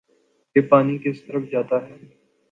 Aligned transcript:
یہ 0.55 0.61
پانی 0.61 0.97
کس 0.97 1.23
طرف 1.23 1.43
جاتا 1.51 1.77
ہے 1.81 1.95